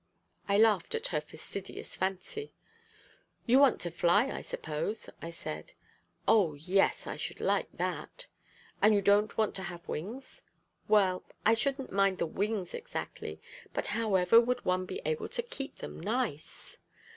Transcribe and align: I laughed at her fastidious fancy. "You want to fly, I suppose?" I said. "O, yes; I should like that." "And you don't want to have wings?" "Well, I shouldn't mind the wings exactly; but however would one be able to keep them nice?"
I 0.47 0.57
laughed 0.57 0.95
at 0.95 1.09
her 1.09 1.21
fastidious 1.21 1.95
fancy. 1.95 2.55
"You 3.45 3.59
want 3.59 3.79
to 3.81 3.91
fly, 3.91 4.31
I 4.31 4.41
suppose?" 4.41 5.11
I 5.21 5.29
said. 5.29 5.73
"O, 6.27 6.55
yes; 6.55 7.05
I 7.05 7.15
should 7.15 7.39
like 7.39 7.71
that." 7.77 8.25
"And 8.81 8.95
you 8.95 9.03
don't 9.03 9.37
want 9.37 9.53
to 9.57 9.61
have 9.69 9.87
wings?" 9.87 10.41
"Well, 10.87 11.21
I 11.45 11.53
shouldn't 11.53 11.91
mind 11.93 12.17
the 12.17 12.25
wings 12.25 12.73
exactly; 12.73 13.39
but 13.75 13.85
however 13.93 14.41
would 14.41 14.65
one 14.65 14.87
be 14.87 15.03
able 15.05 15.29
to 15.29 15.43
keep 15.43 15.75
them 15.75 15.99
nice?" 15.99 16.79